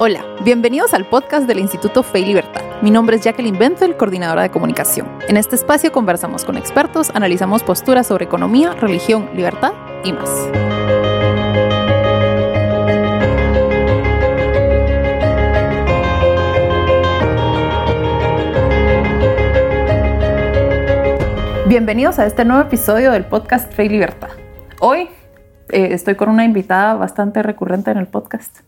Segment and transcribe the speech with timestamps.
[0.00, 2.62] Hola, bienvenidos al podcast del Instituto Fe y Libertad.
[2.82, 5.08] Mi nombre es Jacqueline Benzel, coordinadora de comunicación.
[5.26, 9.72] En este espacio conversamos con expertos, analizamos posturas sobre economía, religión, libertad
[10.04, 10.30] y más.
[21.66, 24.30] Bienvenidos a este nuevo episodio del podcast Fe y Libertad.
[24.78, 25.08] Hoy
[25.70, 28.60] eh, estoy con una invitada bastante recurrente en el podcast.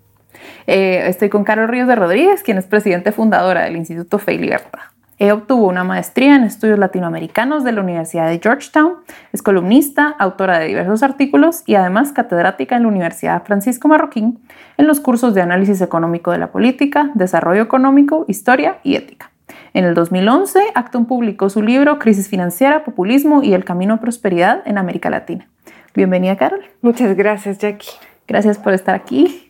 [0.66, 4.38] Eh, estoy con Carol Ríos de Rodríguez, quien es presidente fundadora del Instituto Fe y
[4.38, 4.80] Libertad.
[5.20, 8.94] Ella obtuvo una maestría en estudios latinoamericanos de la Universidad de Georgetown,
[9.34, 14.38] es columnista, autora de diversos artículos y además catedrática en la Universidad Francisco Marroquín
[14.78, 19.30] en los cursos de análisis económico de la política, desarrollo económico, historia y ética.
[19.74, 24.62] En el 2011, Acton publicó su libro Crisis financiera, populismo y el camino a prosperidad
[24.64, 25.46] en América Latina.
[25.94, 26.64] Bienvenida, Carol.
[26.80, 27.90] Muchas gracias, Jackie.
[28.26, 29.49] Gracias por estar aquí.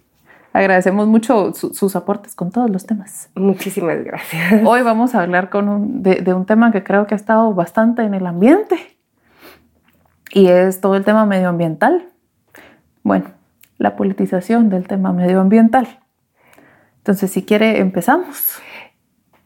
[0.53, 3.31] Agradecemos mucho sus aportes con todos los temas.
[3.37, 4.63] Muchísimas gracias.
[4.65, 8.15] Hoy vamos a hablar con de, un tema que creo que ha estado bastante en
[8.15, 8.77] el ambiente
[10.33, 12.09] y es todo el tema medioambiental.
[13.05, 13.27] Bueno,
[13.79, 16.01] la politización del tema medioambiental.
[16.99, 18.59] Entonces, si quiere, empezamos.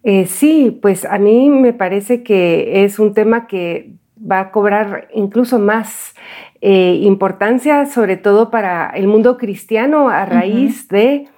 [0.02, 3.94] Eh, sí, pues a mí me parece que es un tema que
[4.30, 6.14] va a cobrar incluso más
[6.60, 11.28] eh, importancia, sobre todo para el mundo cristiano, a raíz de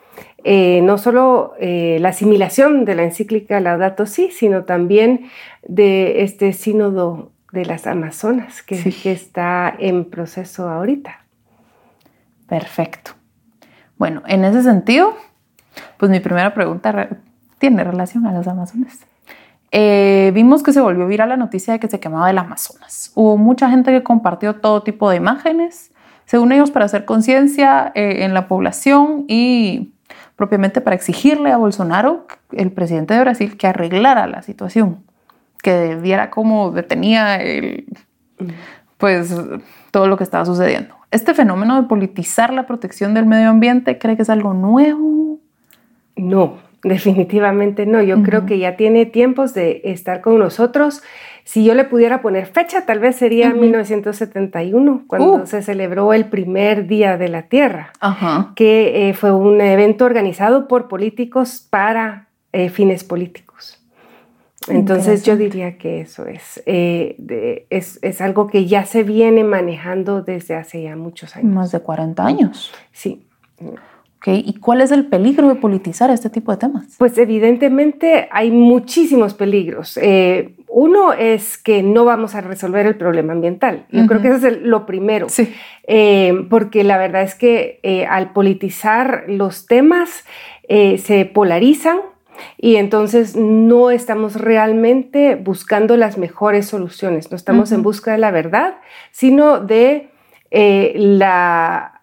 [0.45, 5.29] eh, no solo eh, la asimilación de la encíclica Laudato Si, sino también
[5.67, 11.25] de este sínodo de las Amazonas que, que está en proceso ahorita.
[12.49, 13.13] Perfecto.
[13.99, 15.17] Bueno, en ese sentido,
[15.97, 17.09] pues mi primera pregunta
[17.59, 19.01] tiene relación a las Amazonas.
[19.73, 23.13] Eh, vimos que se volvió viral la noticia de que se quemaba el Amazonas.
[23.15, 25.91] Hubo mucha gente que compartió todo tipo de imágenes,
[26.25, 29.93] según ellos, para hacer conciencia eh, en la población y
[30.37, 35.05] propiamente para exigirle a Bolsonaro, el presidente de Brasil, que arreglara la situación,
[35.63, 37.87] que viera cómo detenía el,
[38.99, 39.35] pues,
[39.91, 40.95] todo lo que estaba sucediendo.
[41.11, 45.39] Este fenómeno de politizar la protección del medio ambiente, ¿cree que es algo nuevo?
[46.17, 51.03] No, Definitivamente no, yo creo que ya tiene tiempos de estar con nosotros.
[51.43, 55.47] Si yo le pudiera poner fecha, tal vez sería 1971, cuando uh.
[55.47, 57.93] se celebró el primer Día de la Tierra,
[58.55, 63.85] que eh, fue un evento organizado por políticos para eh, fines políticos.
[64.69, 70.23] Entonces yo diría que eso es, eh, es, es, algo que ya se viene manejando
[70.23, 71.53] desde hace ya muchos años.
[71.53, 72.73] Más de 40 años.
[72.93, 73.27] Sí.
[74.35, 76.97] ¿Y cuál es el peligro de politizar este tipo de temas?
[76.99, 79.97] Pues evidentemente hay muchísimos peligros.
[80.03, 83.87] Eh, uno es que no vamos a resolver el problema ambiental.
[83.91, 85.29] Yo creo que eso es lo primero.
[85.29, 85.55] Sí.
[85.87, 90.25] Eh, porque la verdad es que eh, al politizar los temas
[90.69, 92.01] se polarizan
[92.59, 97.31] y entonces no estamos realmente buscando las mejores soluciones.
[97.31, 98.79] No estamos en busca de la verdad,
[99.13, 100.11] sino de
[100.51, 102.03] la,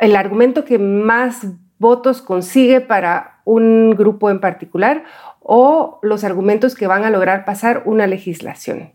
[0.00, 1.46] el argumento que más
[1.82, 5.04] votos consigue para un grupo en particular
[5.40, 8.94] o los argumentos que van a lograr pasar una legislación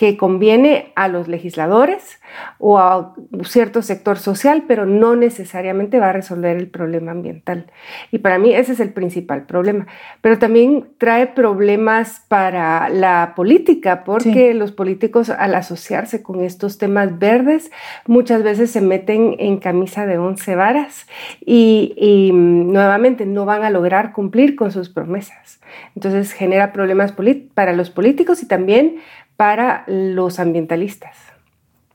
[0.00, 2.20] que conviene a los legisladores
[2.58, 7.66] o a cierto sector social, pero no necesariamente va a resolver el problema ambiental.
[8.10, 9.86] Y para mí ese es el principal problema.
[10.22, 17.18] Pero también trae problemas para la política, porque los políticos al asociarse con estos temas
[17.18, 17.70] verdes
[18.06, 21.06] muchas veces se meten en camisa de once varas
[21.44, 25.60] y, y mm, nuevamente no van a lograr cumplir con sus promesas.
[25.94, 27.14] Entonces genera problemas
[27.52, 28.96] para los políticos y también
[29.40, 31.16] para los ambientalistas.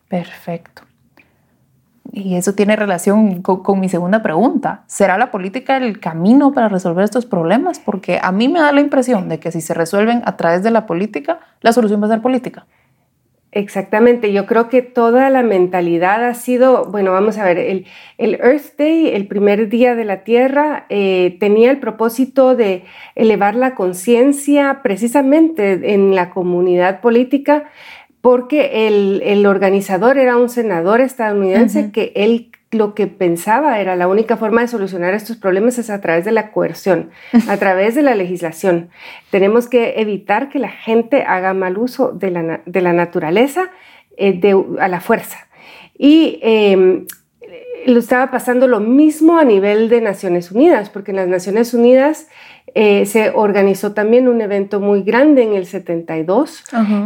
[0.08, 0.82] Perfecto.
[2.12, 4.82] Y eso tiene relación con, mi segunda pregunta.
[4.88, 7.78] ¿Será la política el camino para resolver estos problemas?
[7.78, 10.72] Porque a mí me da la impresión de que si se resuelven a través de
[10.72, 12.66] la política, la solución va a ser política.
[13.56, 17.86] Exactamente, yo creo que toda la mentalidad ha sido, bueno, vamos a ver, el,
[18.18, 22.84] Earth Day, el primer día de la Tierra, eh, tenía el propósito de
[23.16, 27.70] elevar la conciencia precisamente en la comunidad política,
[28.20, 34.38] porque el, organizador era un senador estadounidense que él lo que pensaba era la única
[34.38, 37.10] forma de solucionar estos problemas es a través de la coerción,
[37.48, 38.90] a través de la legislación.
[39.32, 43.72] Tenemos que evitar que la gente haga mal uso de la, naturaleza
[44.18, 44.40] eh,
[44.80, 45.48] a la fuerza.
[45.98, 47.06] Y em,
[47.86, 52.28] lo estaba pasando lo mismo a nivel de Naciones Unidas, porque en las Naciones Unidas
[52.74, 56.64] eh, se organizó también un evento muy grande en el 72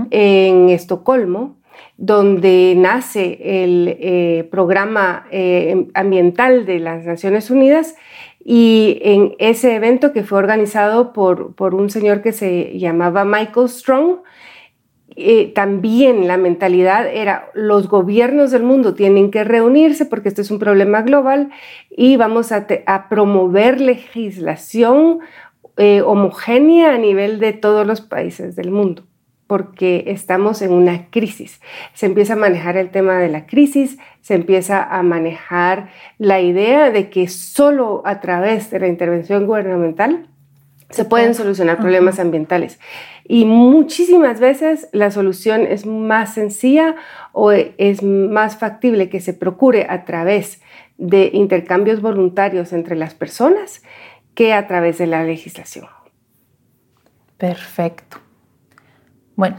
[0.09, 1.58] en Estocolmo,
[1.99, 7.95] donde nace el eh, programa eh, ambiental de las Naciones Unidas
[8.43, 13.67] y en ese evento que fue organizado por, por un señor que se llamaba Michael
[13.67, 14.19] Strong,
[15.17, 20.51] eh, también la mentalidad era los gobiernos del mundo tienen que reunirse porque este es
[20.51, 21.49] un problema global
[21.89, 22.65] y vamos a,
[23.09, 25.19] promover legislación
[26.05, 29.08] homogénea a nivel de todos los países del mundo
[29.49, 31.59] porque estamos en una crisis.
[31.95, 36.91] Se empieza a manejar el tema de la crisis, se empieza a manejar la idea
[36.91, 40.27] de que solo a través de la intervención gubernamental
[40.91, 42.79] se pueden solucionar problemas ambientales.
[43.27, 46.95] Y muchísimas veces la solución es más sencilla
[47.31, 50.61] o es más factible que se procure a través
[50.99, 53.81] de intercambios voluntarios entre las personas
[54.35, 55.87] que a través de la legislación.
[57.39, 58.28] Perfecto.
[59.39, 59.55] Bueno,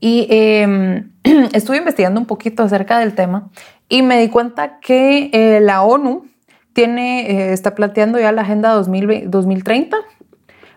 [0.00, 1.12] y em,
[1.52, 3.50] estuve investigando un poquito acerca del tema
[3.88, 6.26] y me di cuenta que eh, la ONU
[6.72, 9.96] tiene, eh, está planteando ya la Agenda 2030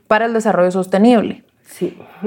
[0.06, 1.44] para el Desarrollo Sostenible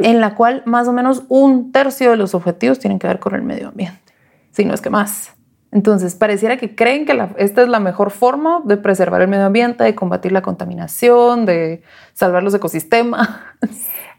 [0.03, 3.37] en la cual más o menos un tercio de los objetivos tienen que ver con
[3.37, 4.13] el medio ambiente,
[4.51, 5.35] si no es que más.
[5.73, 9.85] Entonces, pareciera que creen que esta es la mejor forma de preservar el medio ambiente,
[9.85, 11.83] de combatir la contaminación, de
[12.13, 13.29] salvar los ecosistemas.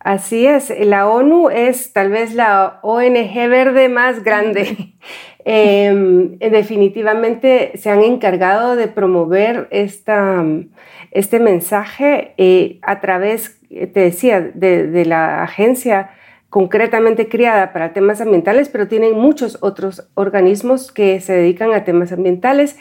[0.04, 4.94] Así es, la ONU es tal vez la ONG verde más grande.
[5.44, 10.46] Em, definitivamente se han encargado de promover esta,
[11.10, 16.12] este mensaje eh, a través eh, te decía, de, la agencia
[16.50, 22.12] concretamente criada para temas ambientales, pero tienen muchos otros organismos que se dedican a temas
[22.12, 22.78] ambientales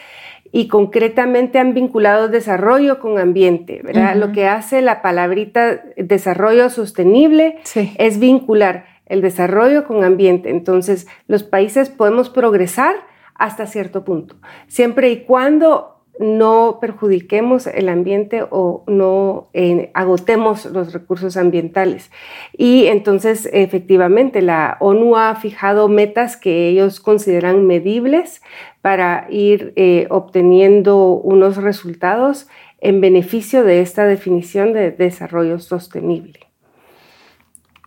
[0.52, 4.16] y concretamente han vinculado desarrollo con ambiente, ¿verdad?
[4.16, 10.50] Lo que hace la palabrita desarrollo sostenible es vincular el desarrollo con ambiente.
[10.50, 12.96] Entonces, los países podemos progresar
[13.34, 14.36] hasta cierto punto,
[14.66, 22.10] siempre y cuando no perjudiquemos el ambiente o no eh, agotemos los recursos ambientales.
[22.56, 28.42] Y entonces, efectivamente, la ONU ha fijado metas que ellos consideran medibles
[28.82, 32.48] para ir eh, obteniendo unos resultados
[32.80, 36.40] en beneficio de esta definición de desarrollo sostenible.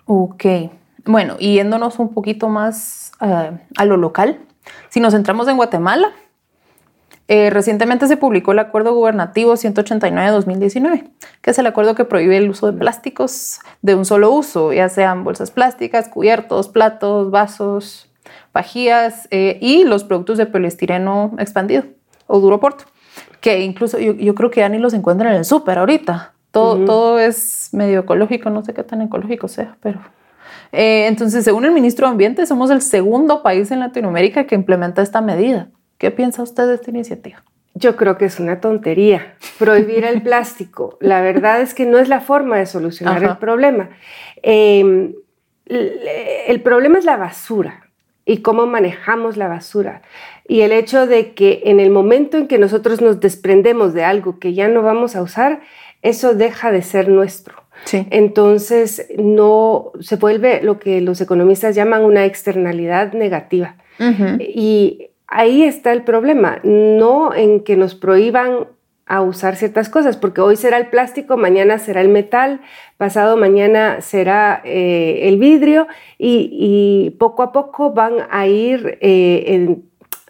[0.05, 0.45] Ok,
[1.05, 4.39] bueno, yéndonos un poquito más eh, a lo local,
[4.89, 6.13] si nos centramos en Guatemala,
[7.27, 11.09] eh, recientemente se publicó el Acuerdo Gubernativo 189-2019,
[11.41, 14.89] que es el acuerdo que prohíbe el uso de plásticos de un solo uso, ya
[14.89, 18.09] sean bolsas plásticas, cubiertos, platos, vasos,
[18.51, 21.83] pajillas eh, y los productos de poliestireno expandido
[22.27, 22.85] o duro porto,
[23.39, 26.33] que incluso yo, creo que ya ni los encuentran en el súper ahorita.
[26.51, 29.99] Todo, todo es medio ecológico, no sé qué tan ecológico sea, pero...
[30.71, 35.01] Eh, entonces, según el ministro de Ambiente, somos el segundo país en Latinoamérica que implementa
[35.01, 35.69] esta medida.
[35.97, 37.43] ¿Qué piensa usted de esta iniciativa?
[37.75, 40.97] Yo creo que es una tontería prohibir el plástico.
[41.01, 43.89] La verdad es que no es la forma de solucionar el problema.
[44.41, 45.13] Em,
[45.65, 47.89] el problema es la basura
[48.25, 50.01] y cómo manejamos la basura.
[50.47, 54.39] Y el hecho de que en el momento en que nosotros nos desprendemos de algo
[54.39, 55.61] que ya no vamos a usar,
[56.01, 57.63] eso deja de ser nuestro.
[57.91, 63.75] Entonces no se vuelve lo que los economistas llaman una externalidad negativa.
[64.39, 68.67] Y ahí está el problema, no en que nos prohíban
[69.05, 72.61] a usar ciertas cosas, porque hoy será el plástico, mañana será el metal,
[72.97, 79.75] pasado mañana será eh, el vidrio y, poco a poco van a ir eh,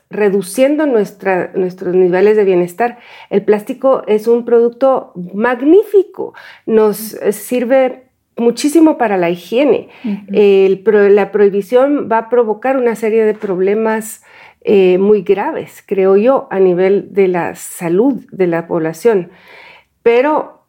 [0.09, 2.97] reduciendo nuestros niveles de bienestar.
[3.29, 6.33] El plástico es un producto magnífico,
[6.65, 6.97] nos
[7.31, 8.05] sirve
[8.37, 9.89] muchísimo para la higiene.
[10.29, 14.23] la prohibición va a provocar una serie de problemas
[14.63, 19.31] eh, muy graves, creo yo, a nivel de la salud de la población.
[20.03, 20.65] Pero,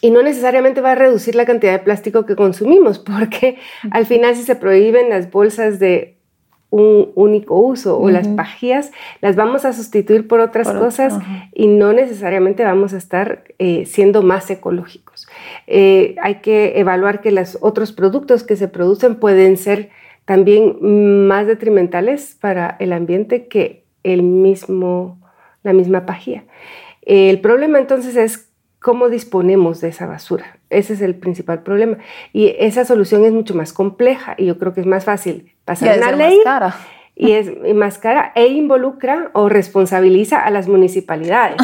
[0.00, 3.58] y no necesariamente va a reducir la cantidad de plástico que consumimos, porque
[3.90, 6.16] al final si se prohíben las bolsas de
[6.70, 11.18] un único uso o las pajillas, las vamos a sustituir por otras cosas
[11.52, 15.26] y no necesariamente vamos a estar eh, siendo más ecológicos.
[15.66, 19.90] Eh, hay que evaluar que los otros productos que se producen pueden ser
[20.30, 25.18] también más detrimentales para el ambiente que el mismo,
[25.64, 26.44] la misma pajilla.
[27.02, 30.60] El problema entonces es cómo disponemos de esa basura.
[30.70, 31.98] Ese es el principal problema.
[32.32, 35.98] Y esa solución es mucho más compleja y yo creo que es más fácil pasar
[35.98, 36.38] una ley.
[37.16, 41.56] Y es más cara e involucra o responsabiliza a las municipalidades.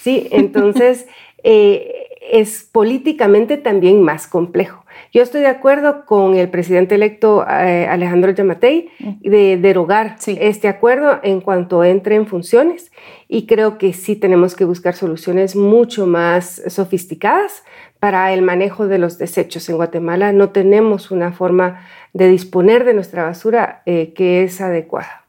[0.00, 0.28] ¿sí?
[0.32, 1.06] Entonces,
[1.42, 4.83] eh, es políticamente también más complejo.
[5.14, 8.90] Yo estoy de acuerdo con el presidente electo eh, Alejandro Yamatei
[9.20, 12.90] de derogar este acuerdo en cuanto entre en funciones
[13.28, 17.62] y creo que sí tenemos que buscar soluciones mucho más sofisticadas
[18.00, 19.68] para el manejo de los desechos.
[19.68, 25.22] En Guatemala no tenemos una forma de disponer de nuestra basura eh, que es adecuada.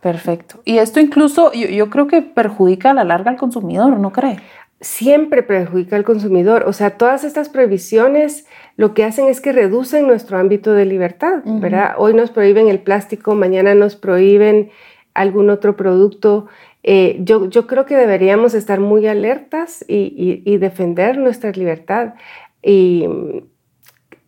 [0.00, 0.62] Perfecto.
[0.64, 4.40] Y esto incluso yo, yo, creo que perjudica a la larga al consumidor, ¿no cree?
[4.80, 6.64] Siempre perjudica al consumidor.
[6.66, 8.46] O sea, todas estas prohibiciones
[8.76, 11.94] lo que hacen es que reducen nuestro ámbito de libertad, ¿verdad?
[11.98, 14.70] Hoy nos prohíben el plástico, mañana nos prohíben
[15.12, 16.46] algún otro producto.
[16.82, 22.14] Eh, yo, yo, creo que deberíamos estar muy alertas y, y, defender nuestra libertad.
[22.62, 23.06] Y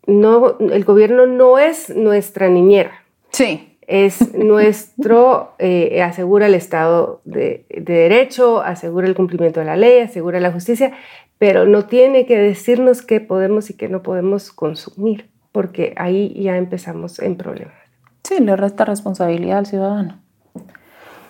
[0.07, 2.93] no, el gobierno no es nuestra niñera.
[3.31, 10.01] Sí es nuestro, eh, asegura el Estado de, Derecho, asegura el cumplimiento de la ley,
[10.01, 10.95] asegura la justicia,
[11.37, 16.57] pero no tiene que decirnos qué podemos y qué no podemos consumir, porque ahí ya
[16.57, 17.75] empezamos en problemas.
[18.23, 20.23] Sí, le resta responsabilidad al ciudadano.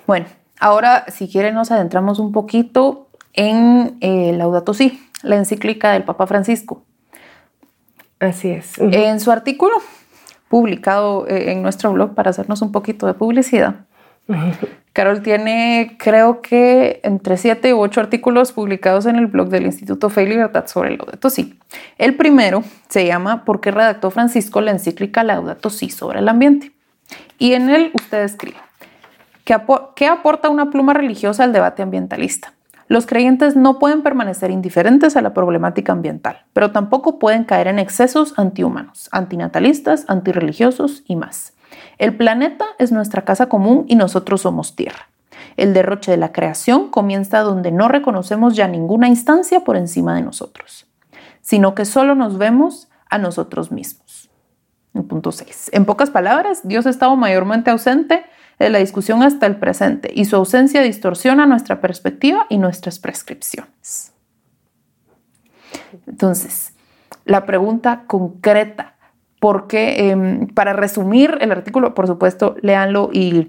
[0.06, 0.26] Bueno,
[0.60, 6.28] ahora si quieren nos adentramos un poquito en eh, Laudato Si, la encíclica del Papa
[6.28, 6.84] Francisco.
[8.20, 8.78] Así es.
[8.78, 9.78] En su artículo
[10.52, 13.86] publicado eh, en nuestro blog para hacernos un poquito de publicidad.
[14.92, 20.10] Carol tiene, creo que entre siete u ocho artículos publicados en el blog del Instituto
[20.10, 21.58] Fe y Libertad sobre Laudato Si.
[21.96, 26.72] El primero se llama ¿Por qué redactó Francisco la encíclica Laudato Si sobre el ambiente?
[27.38, 28.58] Y en él usted escribe,
[29.46, 32.52] ¿qué aporta una pluma religiosa al debate ambientalista?
[32.92, 37.78] Los creyentes no pueden permanecer indiferentes a la problemática ambiental, pero tampoco pueden caer en
[37.78, 41.54] excesos antihumanos, antinatalistas, antirreligiosos y más.
[41.96, 45.08] El planeta es nuestra casa común y nosotros somos tierra.
[45.56, 50.20] El derroche de la creación comienza donde no reconocemos ya ninguna instancia por encima de
[50.20, 50.86] nosotros,
[51.40, 54.28] sino que solo nos vemos a nosotros mismos.
[54.92, 55.70] En punto 6.
[55.72, 58.26] En pocas palabras, Dios ha estado mayormente ausente
[58.62, 64.12] de la discusión hasta el presente y su ausencia distorsiona nuestra perspectiva y nuestras prescripciones.
[66.06, 66.72] Entonces,
[67.24, 68.96] la pregunta concreta,
[69.40, 73.46] porque em, para resumir el artículo, por supuesto, léanlo y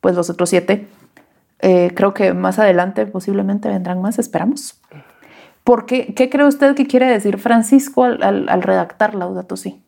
[0.00, 0.86] pues los otros siete,
[1.60, 4.80] eh, creo que más adelante posiblemente vendrán más, esperamos.
[5.64, 9.82] ¿Por qué, ¿Qué cree usted que quiere decir Francisco al, al redactar Laudato Si?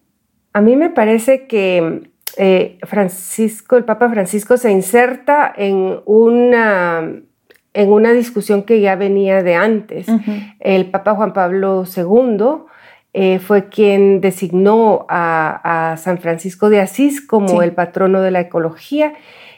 [0.53, 7.21] A mí me parece que eh, Francisco, el Papa Francisco se inserta en una,
[7.75, 10.07] en una discusión que ya venía de antes.
[10.61, 12.67] El Papa Juan Pablo II
[13.13, 19.15] eh, fue quien designó a, San Francisco de Asís como el patrono de la ecología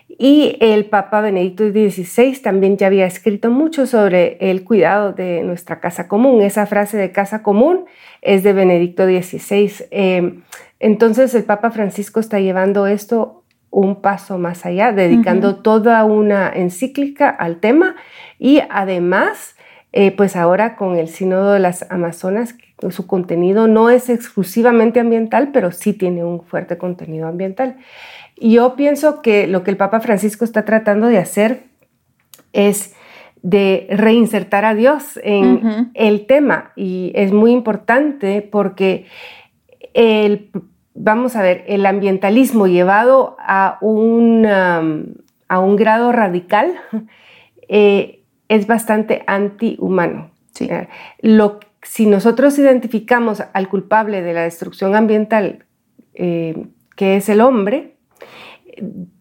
[0.08, 5.80] y el Papa Benedicto XVI también ya había escrito mucho sobre el cuidado de nuestra
[5.80, 6.40] casa común.
[6.40, 7.84] Esa frase de casa común
[8.22, 10.42] es de Benedicto XVI.
[10.80, 17.28] Entonces el Papa Francisco está llevando esto un paso más allá, dedicando toda una encíclica
[17.28, 17.94] al tema
[18.38, 19.54] y además,
[19.92, 22.56] eh, pues ahora con el Sínodo de las Amazonas,
[22.88, 27.76] su contenido no es exclusivamente ambiental, pero sí tiene un fuerte contenido ambiental.
[28.36, 31.64] Y yo pienso que lo que el Papa Francisco está tratando de hacer
[32.52, 32.94] es
[33.42, 36.72] de reinsertar a Dios en el tema.
[36.74, 39.06] Y es muy importante porque
[39.92, 40.50] el
[40.94, 46.74] vamos a ver, el ambientalismo llevado a un, a un grado radical
[47.68, 50.30] eh, es bastante antihumano.
[50.58, 50.88] Eh,
[51.20, 55.64] lo, si nosotros identificamos al culpable de la destrucción ambiental,
[56.14, 56.66] eh,
[56.96, 57.96] que es el hombre,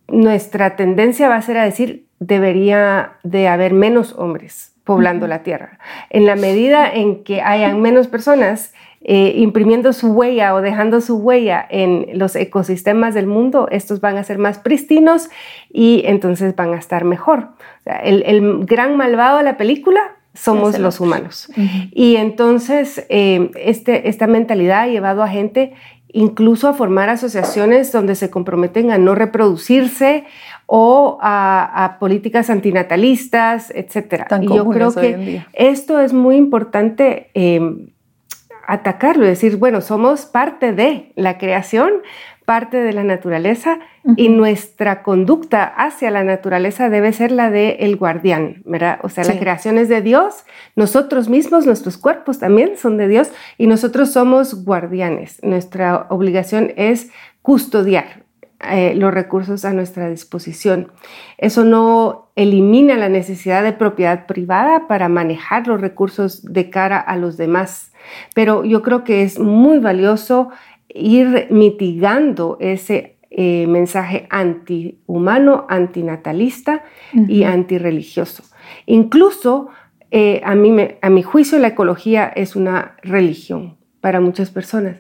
[0.08, 5.80] nuestra tendencia va a ser a decir, debería de haber menos hombres poblando la tierra.
[6.10, 11.18] En la medida en que hayan menos personas eh, imprimiendo su huella o dejando su
[11.18, 15.30] huella en los ecosistemas del mundo, estos van a ser más pristinos
[15.72, 17.50] y entonces van a estar mejor.
[17.86, 20.02] el, gran malvado de la película
[20.34, 21.50] somos los humanos.
[21.92, 25.74] Y entonces eh, este, esta mentalidad ha llevado a gente
[26.12, 30.26] incluso a formar asociaciones donde se comprometen a no reproducirse
[30.66, 34.26] o a, políticas antinatalistas, etc.
[34.42, 37.62] y yo creo que esto es muy importante eh,
[38.70, 41.92] atacarlo, decir, bueno, somos parte de la creación,
[42.46, 43.80] parte de la naturaleza
[44.16, 49.00] y nuestra conducta hacia la naturaleza debe ser la de el guardián, ¿verdad?
[49.04, 50.46] O sea, la creación es de Dios,
[50.76, 55.40] nosotros mismos, nuestros cuerpos también son de Dios y nosotros somos guardianes.
[55.44, 57.12] Nuestra obligación es
[57.44, 58.19] custodiar
[58.62, 60.92] eh, los recursos a nuestra disposición.
[61.38, 67.16] Eso no elimina la necesidad de propiedad privada para manejar los recursos de cara a
[67.16, 67.94] los demás,
[68.36, 70.50] pero yo creo que es muy valioso
[70.90, 78.44] ir mitigando ese eh, mensaje antihumano, antinatalista y antirreligioso.
[78.88, 79.70] Incluso
[80.12, 84.98] eh, a, mí a mi juicio la ecología es una religión para muchas personas.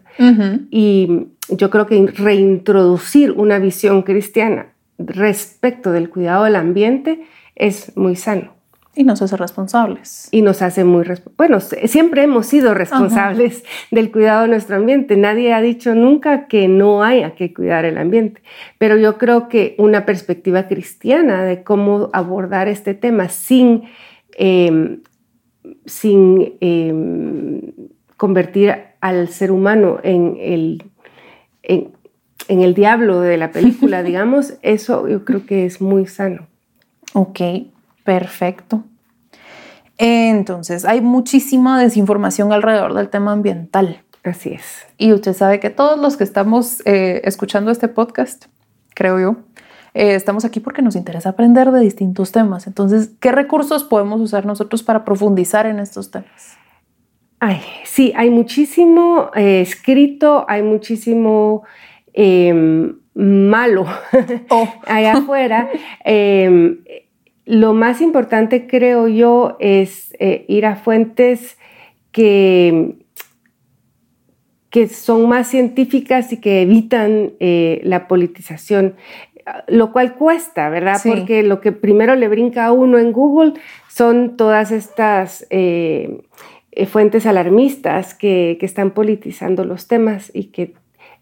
[0.69, 7.25] Y yo creo que reintroducir una visión cristiana respecto del cuidado del ambiente
[7.55, 8.59] es muy sano.
[8.95, 10.27] Y nos hace responsables.
[10.31, 11.05] Y nos hace muy...
[11.37, 15.15] Bueno, siempre hemos sido responsables del cuidado de nuestro ambiente.
[15.15, 18.41] Nadie ha dicho nunca que no haya que cuidar el ambiente.
[18.77, 23.83] Pero yo creo que una perspectiva cristiana de cómo abordar este tema sin,
[24.37, 25.01] em,
[25.85, 27.71] sin em,
[28.17, 30.88] convertir al ser humano en el,
[31.69, 36.47] en, el diablo de la película, digamos, eso yo creo que es muy sano.
[37.13, 37.39] Ok,
[38.03, 38.83] perfecto.
[39.97, 44.01] Entonces, hay muchísima desinformación alrededor del tema ambiental.
[44.23, 44.85] Así es.
[44.97, 48.45] Y usted sabe que todos los que estamos eh, escuchando este podcast,
[48.93, 49.37] creo yo,
[49.93, 52.67] eh, estamos aquí porque nos interesa aprender de distintos temas.
[52.67, 56.57] Entonces, ¿qué recursos podemos usar nosotros para profundizar en estos temas?
[57.39, 61.63] Ay, sí, hay muchísimo eh, escrito, hay muchísimo
[62.13, 63.85] em, malo
[64.49, 64.67] oh.
[64.85, 65.69] allá afuera.
[66.03, 66.79] Em,
[67.45, 71.57] lo más importante, creo yo, es eh, ir a fuentes
[72.11, 72.95] que,
[74.69, 78.95] que son más científicas y que evitan eh, la politización
[79.67, 80.99] lo cual cuesta, ¿verdad?
[81.03, 83.53] Porque lo que primero le brinca a uno en Google
[83.87, 86.21] son todas estas eh,
[86.85, 90.73] fuentes alarmistas que, están politizando los temas y que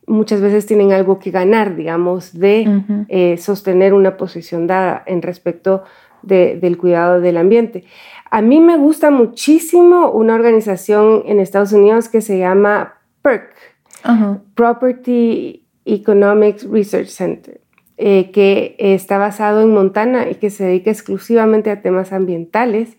[0.05, 5.83] muchas veces tienen algo que ganar, digamos, de eh, sostener una posición dada en respecto
[6.21, 7.85] del cuidado del ambiente.
[8.29, 13.53] A mí me gusta muchísimo una organización en Estados Unidos que se llama PERC,
[14.55, 17.61] Property Economics Research Center.
[17.99, 22.95] Eh, que está basado en Montana y que se dedica exclusivamente a temas ambientales.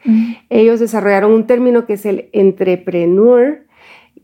[0.50, 3.60] Ellos desarrollaron un término que es el entrepreneur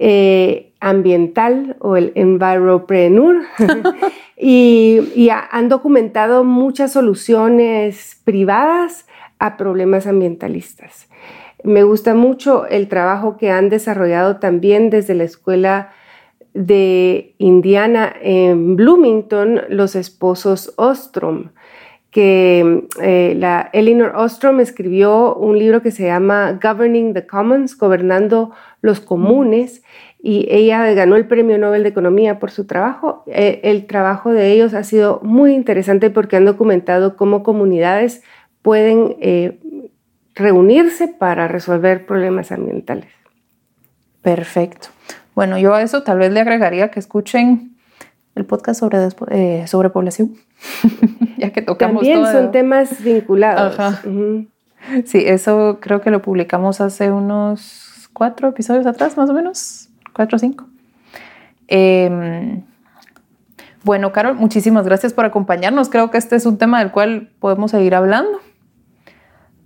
[0.00, 3.42] eh, ambiental o el enviropreneur
[4.36, 9.06] y, y han documentado muchas soluciones privadas
[9.38, 11.08] a problemas ambientalistas.
[11.62, 15.92] Me gusta mucho el trabajo que han desarrollado también desde la escuela
[16.54, 21.50] de Indiana en Bloomington, los esposos Ostrom,
[22.10, 28.52] que eh, la Eleanor Ostrom escribió un libro que se llama Governing the Commons, Gobernando
[28.82, 29.82] los Comunes,
[30.22, 33.24] y ella ganó el Premio Nobel de Economía por su trabajo.
[33.26, 38.22] Eh, el trabajo de ellos ha sido muy interesante porque han documentado cómo comunidades
[38.62, 39.58] pueden eh,
[40.34, 43.10] reunirse para resolver problemas ambientales.
[44.22, 44.88] Perfecto.
[45.34, 47.76] Bueno, yo a eso tal vez le agregaría que escuchen
[48.34, 48.98] el podcast sobre,
[49.30, 50.34] eh, sobre población,
[51.38, 53.76] ya que tocamos También son temas vinculados.
[55.06, 60.36] Sí, eso creo que lo publicamos hace unos cuatro episodios atrás, más o menos, cuatro
[60.36, 60.66] o cinco.
[61.68, 62.62] Em,
[63.82, 65.88] bueno, Carol, muchísimas gracias por acompañarnos.
[65.88, 68.40] Creo que este es un tema del cual podemos seguir hablando.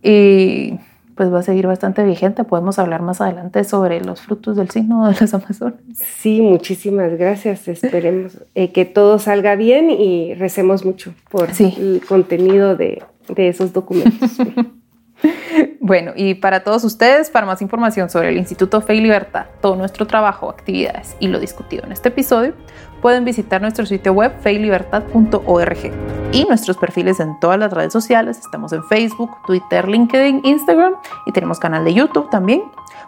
[0.02, 0.78] Y
[1.18, 2.44] pues va a seguir bastante vigente.
[2.44, 5.80] Podemos hablar más adelante sobre los frutos del signo de las Amazonas.
[5.92, 7.66] Sí, muchísimas gracias.
[7.66, 13.72] Esperemos eh, que todo salga bien y recemos mucho por el contenido de, de esos
[13.72, 14.30] documentos.
[15.80, 19.74] Bueno, y para todos ustedes, para más información sobre el Instituto Fe y Libertad, todo
[19.74, 22.52] nuestro trabajo, actividades y lo discutido en este episodio,
[23.00, 25.78] pueden visitar nuestro sitio web feylibertad.org
[26.32, 28.38] y nuestros perfiles en todas las redes sociales.
[28.38, 30.94] Estamos en Facebook, Twitter, LinkedIn, Instagram
[31.26, 32.62] y tenemos canal de YouTube también.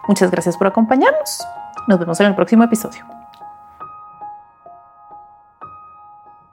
[0.07, 1.43] Muchas gracias por acompañarnos.
[1.87, 3.20] Nos vemos en el próximo episodio.